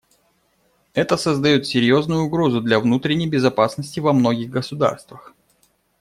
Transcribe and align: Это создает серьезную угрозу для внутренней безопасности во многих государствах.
Это 0.95 1.15
создает 1.15 1.67
серьезную 1.67 2.23
угрозу 2.23 2.59
для 2.59 2.79
внутренней 2.79 3.27
безопасности 3.29 3.99
во 3.99 4.13
многих 4.13 4.49
государствах. 4.49 5.35